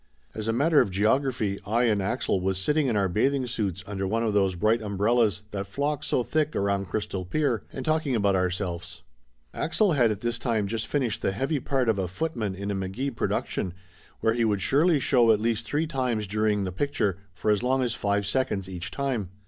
As 0.33 0.47
a 0.47 0.51
matter 0.51 0.81
of 0.81 0.89
geography, 0.89 1.59
I 1.63 1.83
and 1.83 2.01
Axel 2.01 2.41
was 2.41 2.57
sitting 2.57 2.87
in 2.87 2.95
our 2.97 3.07
bathing 3.07 3.45
suits 3.45 3.83
under 3.85 4.07
one 4.07 4.23
of 4.23 4.33
those 4.33 4.55
bright 4.55 4.81
um 4.81 4.97
brellas 4.97 5.43
that 5.51 5.67
flock 5.67 6.03
so 6.03 6.23
thick 6.23 6.55
around 6.55 6.87
Crystal 6.89 7.23
Pier, 7.23 7.61
and 7.71 7.85
talking 7.85 8.15
about 8.15 8.33
ourselfs. 8.35 9.03
Axel 9.53 9.91
had 9.91 10.09
at 10.09 10.21
this 10.21 10.39
time 10.39 10.65
just 10.65 10.87
finished 10.87 11.21
the 11.21 11.33
heavy 11.33 11.59
part 11.59 11.87
of 11.87 11.99
a 11.99 12.07
footman 12.07 12.55
in 12.55 12.71
a 12.71 12.75
McGee 12.75 13.15
pro 13.15 13.27
duction 13.27 13.73
where 14.21 14.33
he 14.33 14.43
would 14.43 14.63
surely 14.63 14.99
show 14.99 15.31
at 15.31 15.39
least 15.39 15.67
three 15.67 15.85
times 15.85 16.25
during 16.25 16.63
the 16.63 16.71
picture, 16.71 17.19
for 17.31 17.51
as 17.51 17.61
long 17.61 17.83
as 17.83 17.93
five 17.93 18.25
seconds 18.25 18.67
each 18.67 18.89
time. 18.89 19.29